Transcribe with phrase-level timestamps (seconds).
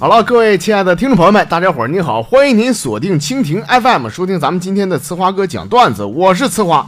[0.00, 6.86] 好了，各位亲爱的听众朋友们，大家伙儿你好，欢迎您锁定蜻蜓 FM 收听咱们今天的呲花哥讲段子，我是呲花。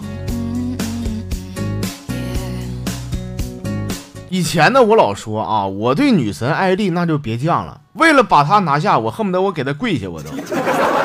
[4.29, 10.31] 以前呢，我老说啊，我对女神艾丽那就别犟了，为了把她拿下，我恨不得我给她跪下，我都。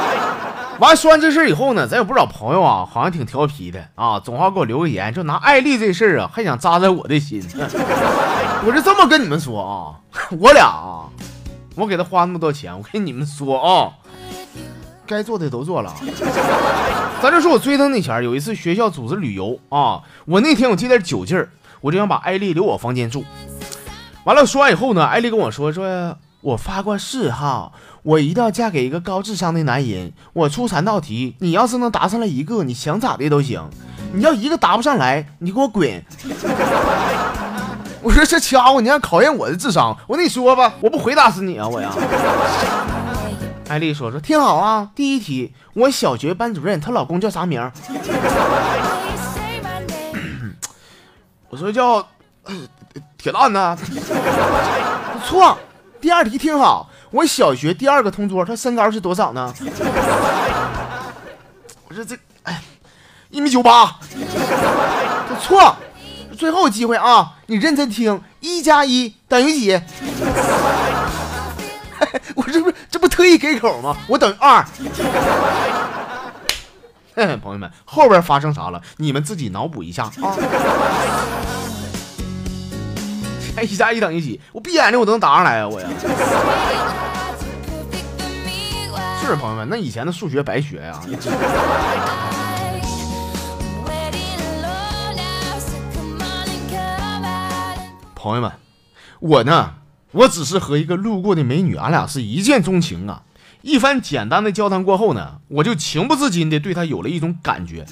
[0.78, 7.44] 完说完这事以后呢，咱有不少朋友啊，好像挺调皮的啊，总好给我留个言，就拿艾丽这事儿啊，还想扎在我的心。
[8.64, 9.98] 我是这么跟你们说啊，
[10.38, 11.10] 我俩啊，
[11.76, 13.92] 我给他花那么多钱，我跟你们说啊，
[15.06, 15.94] 该做的都做了。
[17.22, 21.50] 咱就说我追他那前有一次学校组织旅游啊，我那天我借点酒劲儿，
[21.82, 23.24] 我就想把艾丽留我房间住。
[24.24, 27.72] 完了说完以后呢，艾丽跟我说说，我发过誓哈。
[28.04, 30.14] 我一定要嫁给一个高智商的男人。
[30.34, 33.68] 我出三道题，你要是能答上来一个，你想咋的都行。
[34.14, 36.04] 你要一个答不上来，你给我滚！
[38.06, 39.98] 我说这家伙，你还考验我的智商？
[40.06, 41.68] 我跟你说吧，我不回答死你啊！
[41.68, 41.92] 我呀。
[43.68, 47.60] 艾丽说说听好啊，第一题，我小学班主任她老公叫啥名？
[51.50, 52.08] 我说叫
[53.18, 53.76] 铁蛋呢。
[55.26, 55.58] 错。
[56.00, 56.88] 第二题听好。
[57.10, 59.52] 我小学第二个同桌，他身高是多少呢？
[61.88, 62.62] 我说这，哎，
[63.32, 63.98] 一米九八。
[65.28, 65.76] 这错，
[66.36, 67.34] 最后机会啊！
[67.48, 69.72] 你认真听，一加一等于几？
[72.36, 73.96] 我这不这不特意给口吗？
[74.08, 74.64] 我等于二。
[77.42, 78.82] 朋友们，后边发生啥了？
[78.98, 80.36] 你们自己脑补一下啊！
[83.64, 84.42] 一加一等于几？
[84.52, 85.68] 我闭眼睛我都能答上来啊！
[85.68, 85.88] 我呀。
[89.26, 91.02] 是朋友们，那以前的数学白学呀！
[98.26, 98.52] 朋友们，
[99.20, 99.76] 我呢，
[100.12, 103.22] 我只是和一个路过的美女，俺俩是一见钟情啊！
[103.62, 107.86] 一番简单的交谈过后呢，我就情不自禁的对她有了一种感觉。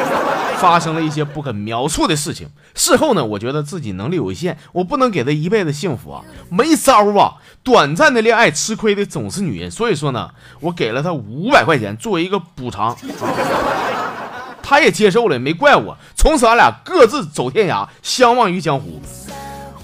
[0.60, 2.48] 发生了一些不可描述的事情。
[2.74, 7.36] 事后呢，我觉得自己能力有限，我不能给她一辈子幸福啊，没招啊！
[7.62, 9.70] 短暂的恋爱，吃亏的总是女人。
[9.70, 10.28] 所以说呢，
[10.60, 12.94] 我给了她五百块钱作为一个补偿，
[14.62, 15.96] 她也接受了，没怪我。
[16.14, 19.00] 从此，俺俩各自走天涯，相忘于江湖。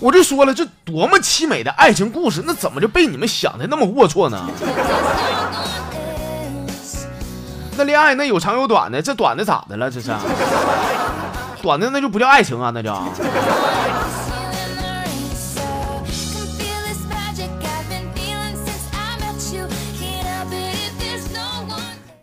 [0.05, 4.47] 我就说了，这多么凄美的爱情故事，那怎么就被你们想的那么龌龊呢？
[7.75, 9.91] 那恋爱那有长有短的，这短的咋的了？
[9.91, 10.15] 这是
[11.63, 13.03] 短的那就不叫爱情啊，那叫。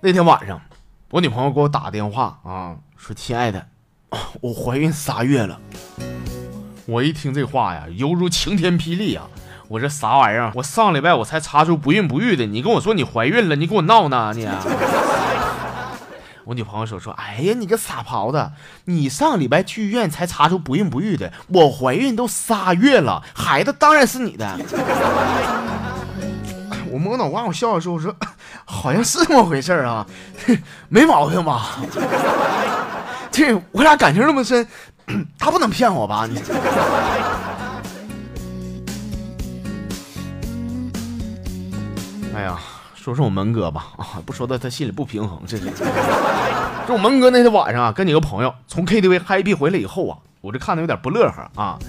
[0.01, 0.61] 那天晚上，
[1.09, 3.65] 我女朋友给我打电话啊，说：“亲爱的，
[4.39, 5.59] 我怀孕仨月了。”
[6.91, 9.23] 我一听这话呀，犹如晴天霹雳啊！
[9.69, 10.51] 我这啥玩意儿？
[10.55, 14.45] 我上礼拜我才查出不孕不育的，你跟我说你怀孕了，你给我闹呢你？
[16.43, 18.51] 我女朋友说说，哎呀，你个傻狍子，
[18.83, 24.45] 你上礼拜去医院才查出不孕不育的，我怀孕都仨月了，孩子当然是你的。
[26.91, 28.13] 我摸脑瓜，我笑着说，我说
[28.65, 30.05] 好像是这么回事啊，
[30.89, 31.77] 没毛病吧？
[33.31, 34.67] 这我俩感情那么深，
[35.39, 36.27] 他不能骗我吧？
[36.27, 36.39] 你。
[42.35, 42.57] 哎呀。
[42.93, 45.63] 说说我门哥吧，啊，不说他他心里不平衡，这是。
[46.85, 51.79] 这我门哥那天晚上啊，跟几个朋友从 KTV happy 回来以后啊，我这看他有点不乐呵啊，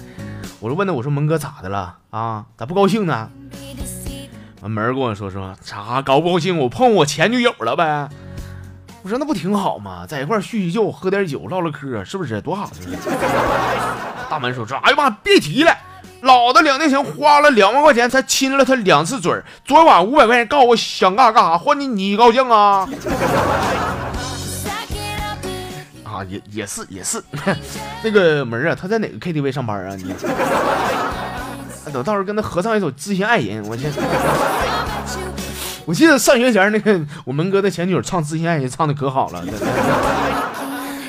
[0.59, 2.43] 我就问他，我说门哥咋的了啊？
[2.57, 3.29] 咋不高兴呢？
[4.61, 6.57] 完门跟我说说咋高不高兴？
[6.57, 8.09] 我碰我前女友了呗。
[9.03, 10.05] 我说那不挺好吗？
[10.07, 12.71] 在一块叙叙旧，喝点酒，唠唠嗑，是不是多好？
[12.73, 12.97] 是不是？
[14.29, 15.75] 大门说说，哎呀妈，别提了。
[16.21, 22.87] 老子两年前花了两万块钱才亲了他两次嘴昨晚五百块钱告诉我想干啥干啥，换你你高兴啊？
[26.05, 27.21] 啊，也也是也是，
[28.03, 29.95] 那个门啊，他在哪个 KTV 上班啊？
[29.97, 30.15] 你，
[31.91, 33.87] 等到时候跟他合唱一首《知心爱人》，我去。
[35.85, 39.43] 我记得上学前那个我门哥的前女友唱《知心爱人》唱的可好了，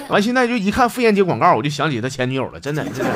[0.09, 3.11] 完现在就一看妇炎洁广告，我就想起他前女友了，真的真的。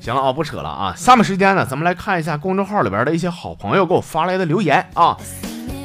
[0.00, 0.94] 行了啊，不扯了啊！
[0.96, 5.16] 下面时间呢，咱们来看一下公众号里边的一些好朋友给我发来的留言啊。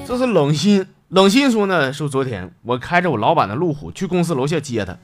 [0.08, 4.96] 这是冷心，冷心说呢，说昨天我开着我老板的路虎去公司楼下接他，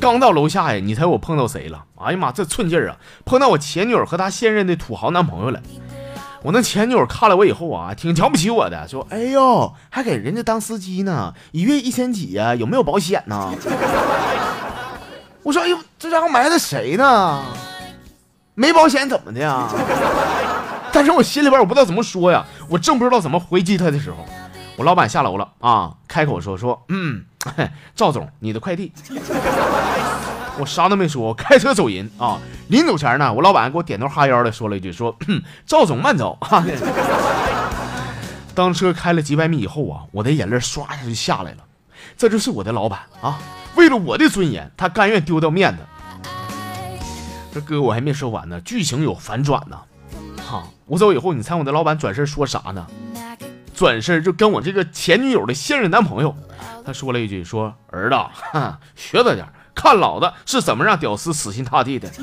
[0.00, 1.84] 刚到楼下呀，你猜我碰到谁了？
[1.96, 5.60] 哎呀妈，这寸劲儿啊，碰到我前女友和她现任的土豪男朋友了。
[6.42, 13.52] 我那前女友看了我以后啊，挺瞧不起我的，说：“哎呦，还给人家当司机呢，一月一千几呀，有没有保险呢？”
[15.42, 17.42] 我说：“哎呦，这家伙埋汰谁呢？”
[18.54, 19.68] 没保险怎么的呀？
[20.92, 24.24] 但是我心里边我不知道怎么说呀，我正不知道怎么回击他的时候，
[24.76, 27.24] 我老板下楼了啊，开口说说，嗯，
[27.94, 28.92] 赵总，你的快递。
[30.58, 32.38] 我啥都没说，开车走人啊。
[32.68, 35.14] 临走前呢，我老板给我点头哈腰的说了一句，说
[35.66, 36.64] 赵总慢走啊。
[38.54, 41.58] 当车开了几百米以后啊，我的眼泪唰一下就下来了。
[42.16, 43.38] 这就是我的老板啊，
[43.74, 45.82] 为了我的尊严，他甘愿丢掉面子。
[47.52, 49.78] 这哥我还没说完呢，剧情有反转呢。
[50.42, 52.86] 哈，我走以后，你猜我的老板转身说啥呢？
[53.76, 56.34] 转身就跟我这个前女友的现任男朋友，
[56.84, 58.16] 他说了一句，说儿子，
[58.96, 62.10] 学着点，看老子是怎么让屌丝死心塌地的。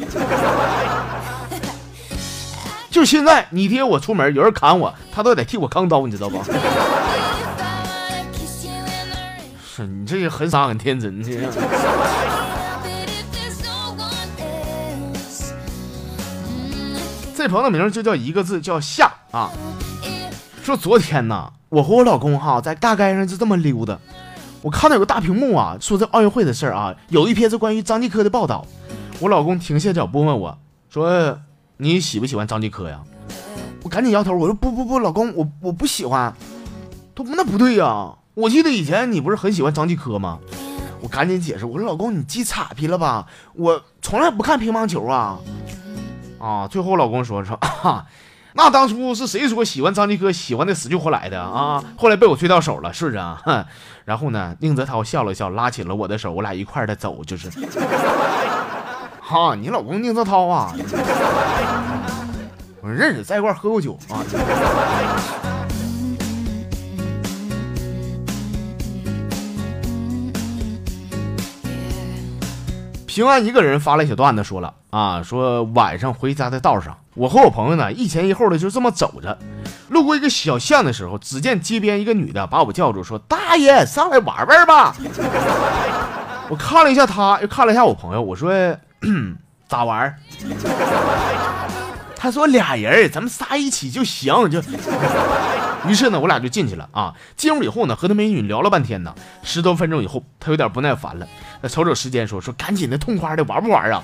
[2.90, 6.44] 就现在，你爹我出门，有人砍我，他都得替我扛刀，你知道不？
[9.76, 11.32] 是你这也很傻很天真，这。
[17.36, 19.52] 这朋友名就叫一个字，叫夏啊。
[20.64, 24.00] 说昨天呢，我和我老公哈在大街上就这么溜达，
[24.62, 28.66] 我看到有个大屏幕啊，说这奥运会的事儿啊，有一篇是关于张继科的报道。
[29.20, 30.58] 我老公停下脚步问我
[30.90, 31.38] 说
[31.76, 33.02] ：“你喜不喜欢张继科呀？”
[33.84, 36.34] 我赶紧摇头，我说：“不不不，老公，我我不喜欢。”
[37.14, 40.40] 他说：“那不对呀，我记得以前你不是很喜欢张继科吗？”
[41.04, 43.28] 我赶紧解释，我说：“老公，你记岔劈了吧？
[43.54, 45.38] 我从来不看乒乓球啊。”
[46.40, 46.68] 啊！
[46.68, 48.06] 最后我老公说说啊，
[48.56, 51.84] 那当初是谁说喜欢张继科，喜欢的死去活来的啊？
[51.98, 53.42] 后来被我追到手了，是不是啊？
[53.44, 53.66] 哼！
[54.06, 57.50] 然后呢，宁泽涛笑了笑，拉起了我的手，我俩一块的走，就是。
[59.20, 60.74] 哈，你老公宁泽涛啊？
[62.82, 64.22] 我认识，在一块喝过酒啊。
[73.14, 79.38] 平安一个人发了一小段子，说了啊，说晚上回家的道上，我和我朋友呢一前一后的就这么走着，
[79.90, 84.96] 路过一个小巷的时候，只见街边一个女的把我叫住，说：“大爷，上来玩玩吧。
[86.50, 88.52] ”我看了一下他，又看了一下我朋友，我说
[89.70, 90.16] ：“咋玩？”
[92.18, 94.60] 他说：“俩人，咱们仨一起就行。”就。
[95.88, 97.14] 于是呢，我俩就进去了啊。
[97.36, 99.14] 进屋以后呢，和那美女聊了半天呢。
[99.44, 101.28] 十多分钟以后，她有点不耐烦了，
[101.62, 104.04] 那瞅瞅时间说说赶紧的，痛快的玩不玩啊？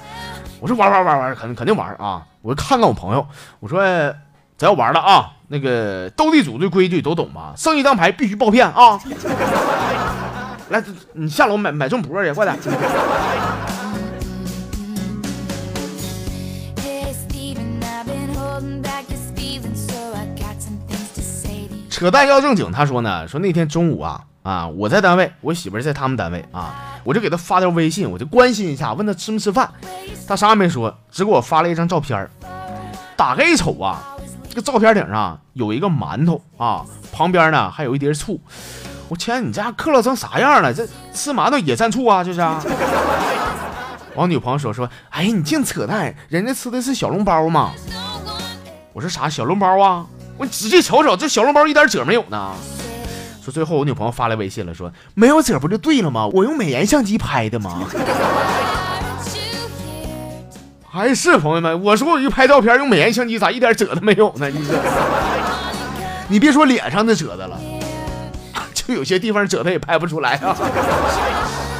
[0.60, 2.26] 我说玩玩玩玩，肯肯定玩啊！
[2.42, 3.26] 我看看我朋友，
[3.60, 3.82] 我说
[4.58, 7.54] 咱要玩了啊，那个斗地主的规矩都懂吧？
[7.56, 9.00] 剩一张牌必须爆片啊！
[10.70, 10.84] 来，
[11.14, 12.58] 你下楼买买中博去，快点。
[22.00, 26.74] 扯淡要正经，他说呢，说那天中午啊啊，我在单位，我媳妇在他们单位啊，
[27.04, 29.70] 我就给他发条微信，我就关心一下，问他吃没吃饭，
[30.26, 32.26] 他啥也没说，只给我发了一张照片
[33.18, 34.16] 打开一瞅啊，
[34.48, 38.40] 这个照片顶上有一个馒头啊，旁边呢还有一碟醋，
[39.10, 40.74] 我天，你家刻了成啥样了？
[40.74, 42.24] 这吃馒头也蘸醋啊？
[42.24, 42.40] 这是？
[44.16, 47.74] 我女朋友说说，哎，你净扯淡，人家吃的是小笼包嘛。
[48.94, 50.06] 我说啥小笼包啊？
[50.40, 52.54] 我仔细瞅瞅，这小笼包一点褶没有呢。
[53.44, 56.28] 说最后我女朋友发来微信了，说没有褶不就对了吗？
[56.28, 57.84] 我用美颜相机拍的吗？
[60.90, 64.50] 还 是朋友们，我说我就拍照片用美颜相机，咋一点褶都没有呢？
[64.50, 64.76] 你说，
[66.30, 67.60] 你别说脸上的褶子了，
[68.74, 70.56] 就有些地方褶子也拍不出来啊。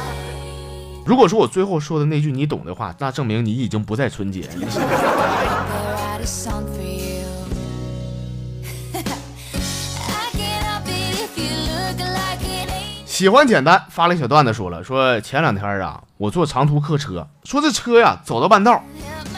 [1.06, 4.46] 如果说我最后说的那句你懂的话，那证明你已经不再纯洁。
[13.20, 18.82] 喜欢简单发了一小段子，说了说前两天啊，我坐长途客车，说这车呀走到半道，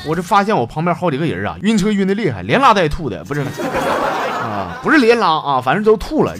[0.06, 3.40] 我这发现我旁边好几个人啊晕车晕的厉害，连拉带吐的，不是
[4.40, 6.32] 啊，不是连拉啊，反正都吐了。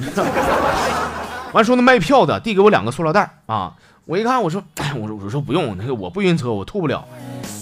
[1.53, 3.73] 完说那卖票的递给我两个塑料袋啊，
[4.05, 7.05] 我一看我说哎 我说我说不用，那个我不晕车，我吐不了。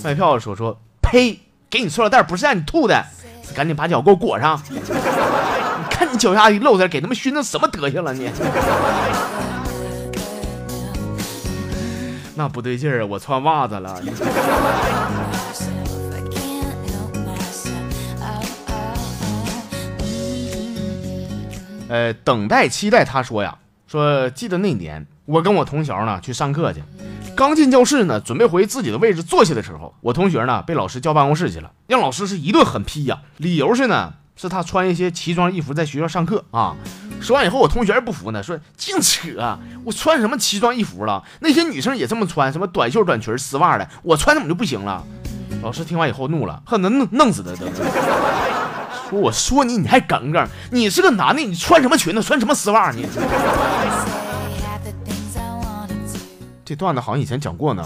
[0.04, 3.02] 卖票的说说呸，给你塑料袋不是让你吐的，
[3.56, 4.60] 赶紧把脚给我裹上。
[4.68, 8.30] 你看你脚下一露点，给他们熏成什么德行了你？
[12.40, 13.04] 那不对劲儿啊！
[13.04, 14.00] 我穿袜子了。
[21.90, 26.82] 呃，等待期待，他说呀，说记得那年我跟我同学呢去上课去，
[27.36, 33.18] 刚进教室呢，准备回自己的位置坐下的时候，我同学呢被老师叫办公室去了，让老师是一顿狠批呀。
[33.36, 36.74] 理由是呢，是他穿一些奇装异服在学校上课啊。
[37.20, 41.22] 说完以后，我同学还不服呢，说净扯，我穿什么奇装异服了？
[41.40, 45.04] 那些女生也这么穿，什么短袖短裙丝袜的，我穿怎么就不行了？
[45.62, 47.66] 老师听完以后怒了，恨得弄弄死他都。
[49.10, 53.06] 说我说你你还耿耿，你是个男的，你穿什么裙子，穿什么丝袜你？
[56.64, 57.84] 这段子好像以前讲过呢，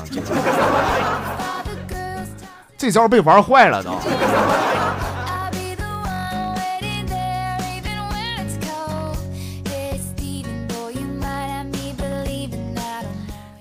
[2.77, 3.99] 这 招被玩坏了都。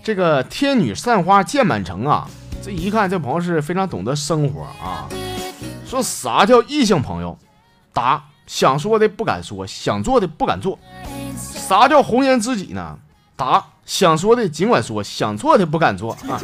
[0.04, 2.28] 这个天女散花箭满城啊，
[2.62, 5.08] 这一看这朋友是非常懂得生活啊。
[5.88, 7.38] 说啥叫异性朋友？
[7.94, 10.78] 答：想说的不敢说，想做的不敢做。
[11.38, 12.98] 啥叫红颜知己呢？
[13.38, 16.36] 答：想说的尽管说，想做的不敢做啊。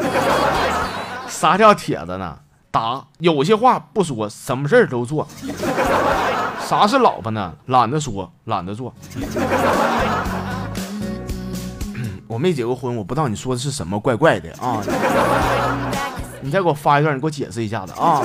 [1.27, 2.39] 啥叫铁子呢？
[2.71, 5.27] 答：有些话不说，什么事儿都做。
[6.65, 7.53] 啥是老婆呢？
[7.65, 8.93] 懒得说，懒得做。
[12.29, 14.83] 我没结过婚，我不知道你说的是什么，怪怪的啊！
[16.41, 18.21] 你再给我发一段，你给我解释一下子啊！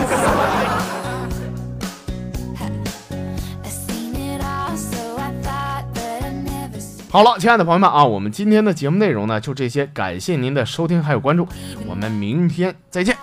[7.08, 11.48] 好了，亲爱的朋友们啊，我们今天的节目内容呢就这些，感谢您的收听还有关注，
[11.86, 13.16] 我们明天再见。